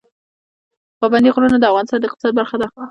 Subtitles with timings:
[0.99, 2.67] پابندی غرونه د افغانستان د اقتصاد برخه ده.